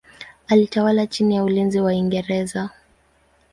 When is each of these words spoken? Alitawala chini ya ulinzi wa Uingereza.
Alitawala 0.47 1.07
chini 1.07 1.35
ya 1.35 1.43
ulinzi 1.43 1.79
wa 1.79 1.85
Uingereza. 1.91 2.69